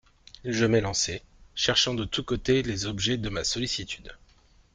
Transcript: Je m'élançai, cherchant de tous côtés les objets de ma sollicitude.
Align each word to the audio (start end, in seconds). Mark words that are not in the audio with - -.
Je 0.45 0.65
m'élançai, 0.65 1.21
cherchant 1.53 1.93
de 1.93 2.05
tous 2.05 2.23
côtés 2.23 2.63
les 2.63 2.87
objets 2.87 3.17
de 3.17 3.29
ma 3.29 3.43
sollicitude. 3.43 4.17